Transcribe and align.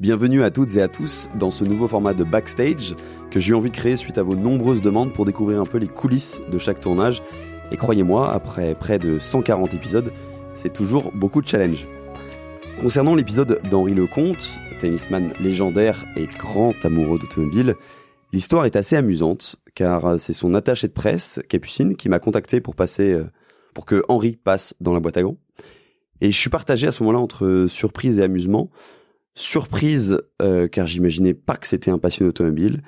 Bienvenue 0.00 0.44
à 0.44 0.52
toutes 0.52 0.76
et 0.76 0.80
à 0.80 0.86
tous 0.86 1.28
dans 1.34 1.50
ce 1.50 1.64
nouveau 1.64 1.88
format 1.88 2.14
de 2.14 2.22
backstage 2.22 2.94
que 3.32 3.40
j'ai 3.40 3.50
eu 3.50 3.54
envie 3.56 3.72
de 3.72 3.74
créer 3.74 3.96
suite 3.96 4.16
à 4.16 4.22
vos 4.22 4.36
nombreuses 4.36 4.80
demandes 4.80 5.12
pour 5.12 5.24
découvrir 5.24 5.60
un 5.60 5.64
peu 5.64 5.78
les 5.78 5.88
coulisses 5.88 6.40
de 6.52 6.56
chaque 6.56 6.80
tournage. 6.80 7.20
Et 7.72 7.76
croyez-moi, 7.76 8.32
après 8.32 8.76
près 8.76 9.00
de 9.00 9.18
140 9.18 9.74
épisodes, 9.74 10.12
c'est 10.54 10.72
toujours 10.72 11.10
beaucoup 11.10 11.42
de 11.42 11.48
challenge. 11.48 11.84
Concernant 12.80 13.16
l'épisode 13.16 13.60
d'Henri 13.72 13.92
Lecomte, 13.92 14.60
tennisman 14.78 15.32
légendaire 15.40 16.06
et 16.14 16.26
grand 16.26 16.74
amoureux 16.84 17.18
d'automobile, 17.18 17.74
l'histoire 18.32 18.66
est 18.66 18.76
assez 18.76 18.94
amusante 18.94 19.56
car 19.74 20.16
c'est 20.20 20.32
son 20.32 20.54
attaché 20.54 20.86
de 20.86 20.92
presse, 20.92 21.40
Capucine, 21.48 21.96
qui 21.96 22.08
m'a 22.08 22.20
contacté 22.20 22.60
pour 22.60 22.76
passer, 22.76 23.14
euh, 23.14 23.24
pour 23.74 23.84
que 23.84 24.04
Henri 24.08 24.36
passe 24.36 24.76
dans 24.80 24.94
la 24.94 25.00
boîte 25.00 25.16
à 25.16 25.24
gants. 25.24 25.38
Et 26.20 26.30
je 26.30 26.38
suis 26.38 26.50
partagé 26.50 26.86
à 26.86 26.92
ce 26.92 27.02
moment-là 27.02 27.20
entre 27.20 27.66
surprise 27.68 28.20
et 28.20 28.22
amusement. 28.22 28.70
Surprise, 29.38 30.20
euh, 30.42 30.66
car 30.66 30.88
j'imaginais 30.88 31.32
pas 31.32 31.56
que 31.56 31.68
c'était 31.68 31.92
un 31.92 31.98
passionné 31.98 32.28
automobile. 32.28 32.82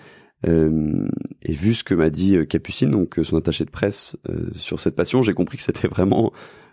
Euh, 0.48 1.06
et 1.42 1.52
vu 1.52 1.74
ce 1.74 1.84
que 1.84 1.95
m'a 1.95 2.10
dit 2.10 2.34
euh, 2.34 2.45
Capucine, 2.45 2.90
donc 2.90 3.20
son 3.23 3.36
attaché 3.36 3.64
de 3.64 3.70
presse, 3.70 4.16
sur 4.56 4.80
cette 4.80 4.96
passion, 4.96 5.23
j'ai 5.23 5.32
compris 5.32 5.59
que 5.59 5.62
c'était 5.62 5.86
vraiment 5.88 6.32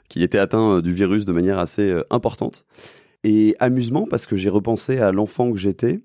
qu'il 0.09 0.23
était 0.23 0.39
atteint 0.39 0.79
du 0.79 0.95
virus 0.95 1.25
de 1.25 1.31
manière 1.31 1.59
assez 1.59 1.93
importante. 2.09 2.65
Et 3.23 3.55
amusement 3.59 4.07
parce 4.09 4.25
que 4.25 4.35
j'ai 4.35 4.49
repensé 4.49 4.97
à 4.97 5.11
l'enfant 5.11 5.51
que 5.51 5.59
j'étais 5.59 5.99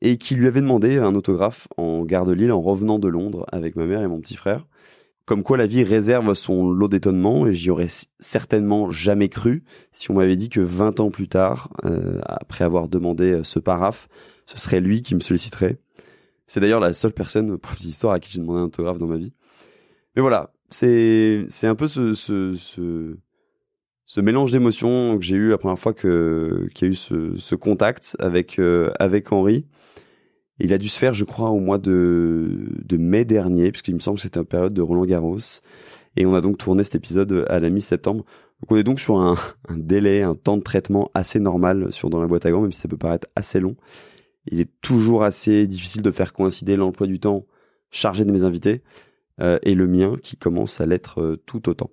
et 0.00 0.18
qui 0.18 0.34
lui 0.34 0.48
avait 0.48 0.60
demandé 0.60 0.98
un 0.98 1.14
autographe 1.14 1.68
en 1.76 2.04
gare 2.04 2.24
de 2.24 2.32
Lille 2.32 2.50
en 2.50 2.60
revenant 2.60 2.98
de 2.98 3.06
Londres 3.06 3.46
avec 3.52 3.76
ma 3.76 3.86
mère 3.86 4.02
et 4.02 4.08
mon 4.08 4.18
petit 4.18 4.36
frère. 4.36 4.66
Comme 5.26 5.42
quoi 5.42 5.56
la 5.56 5.66
vie 5.66 5.82
réserve 5.82 6.34
son 6.34 6.70
lot 6.70 6.86
d'étonnement 6.86 7.48
et 7.48 7.52
j'y 7.52 7.70
aurais 7.70 7.88
certainement 8.20 8.92
jamais 8.92 9.28
cru 9.28 9.64
si 9.90 10.08
on 10.12 10.14
m'avait 10.14 10.36
dit 10.36 10.48
que 10.48 10.60
20 10.60 11.00
ans 11.00 11.10
plus 11.10 11.26
tard, 11.26 11.68
euh, 11.84 12.20
après 12.24 12.64
avoir 12.64 12.88
demandé 12.88 13.32
euh, 13.32 13.42
ce 13.44 13.58
paraphe, 13.58 14.08
ce 14.46 14.56
serait 14.56 14.80
lui 14.80 15.02
qui 15.02 15.16
me 15.16 15.20
solliciterait. 15.20 15.78
C'est 16.46 16.60
d'ailleurs 16.60 16.78
la 16.78 16.92
seule 16.92 17.12
personne, 17.12 17.58
pour 17.58 17.72
cette 17.72 17.84
histoire, 17.84 18.12
à 18.12 18.20
qui 18.20 18.30
j'ai 18.30 18.38
demandé 18.38 18.60
un 18.60 18.64
autographe 18.66 18.98
dans 18.98 19.08
ma 19.08 19.16
vie. 19.16 19.32
Mais 20.14 20.22
voilà, 20.22 20.52
c'est 20.70 21.44
c'est 21.48 21.66
un 21.66 21.74
peu 21.74 21.88
ce 21.88 22.14
ce, 22.14 22.54
ce, 22.54 23.16
ce 24.06 24.20
mélange 24.20 24.52
d'émotions 24.52 25.18
que 25.18 25.24
j'ai 25.24 25.34
eu 25.34 25.50
la 25.50 25.58
première 25.58 25.78
fois 25.78 25.92
que 25.92 26.68
qu'il 26.72 26.86
y 26.86 26.90
a 26.90 26.92
eu 26.92 26.96
ce, 26.96 27.36
ce 27.36 27.54
contact 27.56 28.16
avec 28.20 28.60
euh, 28.60 28.92
avec 29.00 29.32
Henri 29.32 29.66
il 30.58 30.72
a 30.72 30.78
dû 30.78 30.88
se 30.88 30.98
faire, 30.98 31.14
je 31.14 31.24
crois, 31.24 31.50
au 31.50 31.58
mois 31.58 31.78
de, 31.78 32.96
mai 32.98 33.24
dernier, 33.24 33.70
puisqu'il 33.70 33.94
me 33.94 34.00
semble 34.00 34.16
que 34.16 34.22
c'était 34.22 34.40
une 34.40 34.46
période 34.46 34.74
de 34.74 34.82
Roland 34.82 35.04
Garros. 35.04 35.38
Et 36.16 36.24
on 36.24 36.34
a 36.34 36.40
donc 36.40 36.58
tourné 36.58 36.82
cet 36.82 36.94
épisode 36.94 37.44
à 37.48 37.60
la 37.60 37.68
mi-septembre. 37.68 38.24
Donc 38.60 38.72
on 38.72 38.76
est 38.76 38.84
donc 38.84 39.00
sur 39.00 39.18
un, 39.18 39.36
délai, 39.76 40.22
un 40.22 40.34
temps 40.34 40.56
de 40.56 40.62
traitement 40.62 41.10
assez 41.14 41.40
normal 41.40 41.92
sur 41.92 42.08
dans 42.08 42.20
la 42.20 42.26
boîte 42.26 42.46
à 42.46 42.50
gants, 42.50 42.62
même 42.62 42.72
si 42.72 42.80
ça 42.80 42.88
peut 42.88 42.96
paraître 42.96 43.28
assez 43.36 43.60
long. 43.60 43.76
Il 44.46 44.60
est 44.60 44.70
toujours 44.80 45.24
assez 45.24 45.66
difficile 45.66 46.02
de 46.02 46.10
faire 46.10 46.32
coïncider 46.32 46.76
l'emploi 46.76 47.06
du 47.06 47.20
temps 47.20 47.44
chargé 47.90 48.24
de 48.24 48.32
mes 48.32 48.44
invités 48.44 48.82
euh, 49.40 49.58
et 49.62 49.74
le 49.74 49.86
mien 49.86 50.16
qui 50.22 50.36
commence 50.36 50.80
à 50.80 50.86
l'être 50.86 51.20
euh, 51.20 51.36
tout 51.44 51.68
autant. 51.68 51.90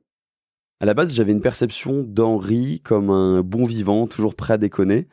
À 0.79 0.85
la 0.85 0.93
base, 0.93 1.13
j'avais 1.13 1.31
une 1.31 1.41
perception 1.41 2.03
d'Henri 2.03 2.81
comme 2.81 3.09
un 3.09 3.41
bon 3.41 3.65
vivant, 3.65 4.07
toujours 4.07 4.35
prêt 4.35 4.53
à 4.53 4.57
déconner, 4.57 5.07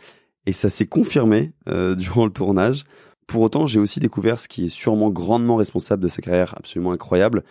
et 0.47 0.53
ça 0.53 0.69
s'est 0.69 0.87
confirmé 0.87 1.53
euh, 1.69 1.95
durant 1.97 2.27
le 2.27 2.33
tournage. 2.33 2.85
Pour 3.31 3.43
autant, 3.43 3.65
j'ai 3.65 3.79
aussi 3.79 4.01
découvert 4.01 4.41
ce 4.41 4.49
qui 4.49 4.65
est 4.65 4.69
sûrement 4.69 5.09
grandement 5.09 5.55
responsable 5.55 6.03
de 6.03 6.09
sa 6.09 6.21
carrière 6.21 6.53
absolument 6.59 6.91
incroyable. 6.91 7.45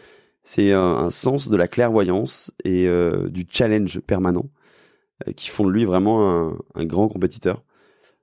C'est 0.44 0.74
un, 0.74 1.10
sens 1.10 1.48
de 1.48 1.56
la 1.56 1.70
clairvoyance 1.70 2.52
et 2.66 2.86
euh, 2.86 3.30
du 3.30 3.48
challenge 3.50 4.02
permanent 4.02 4.50
euh, 5.26 5.32
qui 5.32 5.48
font 5.48 5.66
de 5.66 5.72
lui 5.72 5.86
vraiment 5.86 6.54
un, 6.76 6.84
grand 6.84 7.08
compétiteur. 7.08 7.64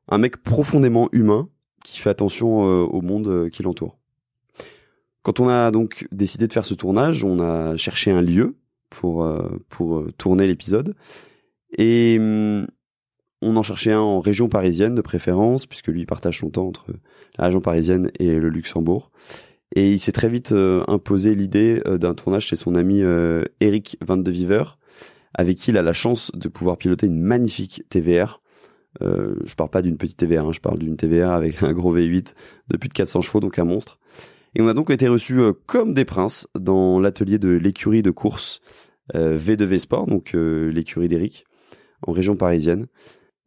Un 0.08 0.18
mec 0.18 0.36
profondément 0.42 1.08
humain 1.12 1.48
qui 1.82 1.98
fait 1.98 2.10
attention 2.10 2.66
euh, 2.66 2.82
au 2.82 3.00
monde 3.00 3.48
qui 3.48 3.62
l'entoure. 3.62 3.96
Quand 5.22 5.40
on 5.40 5.48
a 5.48 5.70
donc 5.70 6.06
décidé 6.12 6.48
de 6.48 6.52
faire 6.52 6.66
ce 6.66 6.74
tournage, 6.74 7.24
on 7.24 7.40
a 7.40 7.74
cherché 7.78 8.10
un 8.10 8.20
lieu 8.20 8.58
pour, 8.90 9.26
pour 9.70 10.04
tourner 10.18 10.46
l'épisode. 10.46 10.94
Et 11.78 12.18
hum, 12.20 12.66
on 13.42 13.56
en 13.56 13.62
cherchait 13.62 13.92
un 13.92 14.00
en 14.00 14.20
région 14.20 14.48
parisienne 14.48 14.94
de 14.94 15.02
préférence, 15.02 15.66
puisque 15.66 15.88
lui 15.88 16.06
partage 16.06 16.38
son 16.38 16.50
temps 16.50 16.66
entre 16.66 16.86
la 17.38 17.46
région 17.46 17.60
parisienne 17.60 18.10
et 18.18 18.34
le 18.34 18.48
Luxembourg. 18.48 19.10
Et 19.74 19.90
il 19.90 20.00
s'est 20.00 20.12
très 20.12 20.28
vite 20.28 20.52
euh, 20.52 20.84
imposé 20.88 21.34
l'idée 21.34 21.82
euh, 21.86 21.98
d'un 21.98 22.14
tournage 22.14 22.46
chez 22.46 22.56
son 22.56 22.74
ami 22.74 23.02
euh, 23.02 23.42
Eric 23.60 23.98
Van 24.00 24.16
de 24.16 24.30
Viver, 24.30 24.64
avec 25.34 25.58
qui 25.58 25.70
il 25.70 25.76
a 25.76 25.82
la 25.82 25.92
chance 25.92 26.30
de 26.34 26.48
pouvoir 26.48 26.78
piloter 26.78 27.06
une 27.06 27.20
magnifique 27.20 27.82
TVR. 27.90 28.40
Je 29.02 29.54
parle 29.54 29.68
pas 29.68 29.82
d'une 29.82 29.98
petite 29.98 30.16
TVR, 30.16 30.46
hein, 30.46 30.52
je 30.52 30.60
parle 30.60 30.78
d'une 30.78 30.96
TVR 30.96 31.30
avec 31.30 31.62
un 31.62 31.74
gros 31.74 31.94
V8 31.94 32.32
de 32.68 32.76
plus 32.78 32.88
de 32.88 32.94
400 32.94 33.20
chevaux, 33.20 33.40
donc 33.40 33.58
un 33.58 33.64
monstre. 33.64 33.98
Et 34.54 34.62
on 34.62 34.68
a 34.68 34.72
donc 34.72 34.90
été 34.90 35.06
reçus 35.06 35.38
comme 35.66 35.92
des 35.92 36.06
princes 36.06 36.48
dans 36.58 36.98
l'atelier 36.98 37.38
de 37.38 37.50
l'écurie 37.50 38.00
de 38.00 38.10
course 38.10 38.62
V2V 39.12 39.80
Sport, 39.80 40.06
donc 40.06 40.32
l'écurie 40.32 41.08
d'Eric, 41.08 41.44
en 42.06 42.12
région 42.12 42.36
parisienne. 42.36 42.86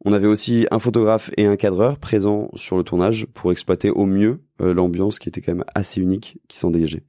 On 0.06 0.14
avait 0.14 0.28
aussi 0.28 0.66
un 0.72 0.80
photographe 0.80 1.30
et 1.36 1.46
un 1.46 1.58
cadreur 1.58 1.98
présents 1.98 2.50
sur 2.56 2.78
le 2.78 2.84
tournage 2.84 3.26
pour 3.34 3.52
exploiter 3.52 3.90
au 3.90 4.06
mieux 4.06 4.40
euh, 4.62 4.74
l'ambiance 4.74 5.20
qui 5.20 5.28
était 5.28 5.42
quand 5.42 5.54
même 5.54 5.66
assez 5.76 6.00
unique 6.00 6.40
qui 6.48 6.58
s'en 6.58 6.72
dégageait. 6.72 7.04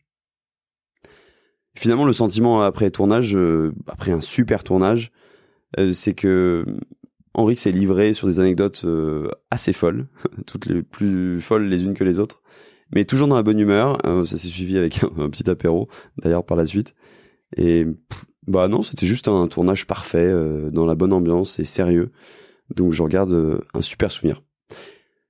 Finalement, 1.77 2.05
le 2.05 2.13
sentiment 2.13 2.63
après 2.63 2.91
tournage, 2.91 3.37
euh, 3.37 3.73
après 3.87 4.11
un 4.11 4.21
super 4.21 4.65
tournage, 4.65 5.13
euh, 5.79 5.93
c'est 5.93 6.15
que 6.15 6.65
Henri 7.33 7.55
s'est 7.55 7.71
livré 7.71 8.13
sur 8.13 8.27
des 8.27 8.41
anecdotes 8.41 8.85
assez 9.53 9.73
folles, 9.73 10.09
toutes 10.47 10.67
les 10.67 10.83
plus 10.83 11.41
folles 11.41 11.67
les 11.67 11.85
unes 11.85 11.95
que 11.95 12.03
les 12.03 12.19
autres, 12.19 12.43
mais 12.93 13.05
toujours 13.05 13.29
dans 13.29 13.37
la 13.37 13.45
bonne 13.45 13.61
humeur. 13.61 13.99
ça 14.27 14.37
s'est 14.37 14.49
suivi 14.49 14.77
avec 14.77 15.05
un, 15.17 15.31
petit 15.31 15.49
apéro, 15.49 15.89
d'ailleurs 16.19 16.45
par 16.45 16.57
la 16.57 16.67
suite. 16.67 16.97
Et 17.57 17.87
bah 18.49 18.67
non, 18.67 18.83
c'était 18.83 19.07
juste 19.07 19.29
un 19.29 19.47
tournage 19.47 19.87
parfait, 19.87 20.35
dans 20.73 20.87
la 20.87 20.97
bonne 20.97 21.13
ambiance 21.13 21.61
et 21.61 21.65
sérieux. 21.65 22.11
Donc 22.75 22.93
je 22.93 23.03
regarde 23.03 23.33
euh, 23.33 23.61
un 23.75 23.83
super 23.83 24.11
souvenir. 24.11 24.43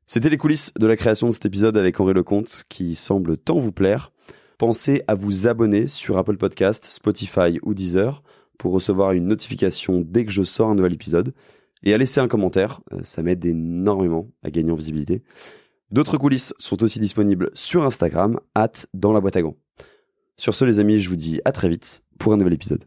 C'était 0.07 0.29
les 0.29 0.39
coulisses 0.39 0.73
de 0.79 0.87
la 0.87 0.97
création 0.97 1.29
de 1.29 1.33
cet 1.33 1.47
épisode 1.47 1.77
avec 1.77 2.01
Henri 2.01 2.15
Lecomte 2.15 2.65
qui 2.69 2.95
semble 2.95 3.37
tant 3.37 3.59
vous 3.59 3.73
plaire. 3.73 4.13
Pensez 4.59 5.03
à 5.07 5.15
vous 5.15 5.47
abonner 5.47 5.87
sur 5.87 6.19
Apple 6.19 6.37
Podcast, 6.37 6.85
Spotify 6.85 7.59
ou 7.63 7.75
Deezer 7.75 8.23
pour 8.59 8.73
recevoir 8.73 9.13
une 9.13 9.27
notification 9.27 10.03
dès 10.05 10.27
que 10.27 10.33
je 10.33 10.43
sors 10.43 10.69
un 10.69 10.75
nouvel 10.75 10.93
épisode. 10.93 11.33
Et 11.83 11.95
à 11.95 11.99
laisser 11.99 12.21
un 12.21 12.29
commentaire, 12.29 12.81
euh, 12.93 13.01
ça 13.03 13.23
m'aide 13.23 13.45
énormément 13.45 14.29
à 14.43 14.51
gagner 14.51 14.71
en 14.71 14.75
visibilité. 14.75 15.23
D'autres 15.91 16.19
coulisses 16.19 16.55
sont 16.59 16.83
aussi 16.83 17.01
disponibles 17.01 17.51
sur 17.55 17.85
Instagram, 17.85 18.39
at 18.55 18.73
dans 18.93 19.13
la 19.13 19.21
boîte 19.21 19.37
à 19.37 19.43
gants. 19.43 19.57
Sur 20.37 20.55
ce 20.55 20.65
les 20.65 20.79
amis, 20.79 21.01
je 21.01 21.09
vous 21.09 21.17
dis 21.17 21.41
à 21.45 21.53
très 21.53 21.69
vite 21.69 22.03
pour 22.19 22.33
un 22.33 22.37
nouvel 22.37 22.53
épisode. 22.53 22.85